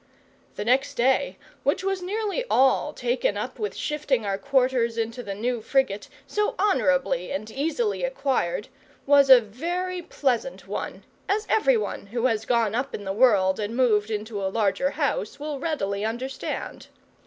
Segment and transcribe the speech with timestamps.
[0.55, 5.35] The next day, which was nearly all taken up with shifting our quarters into the
[5.35, 8.67] new frigate, so honourably and easily acquired,
[9.05, 13.77] was a very pleasant one, as everyone who has gone up in the world and
[13.77, 16.87] moved into a larger house will readily understand.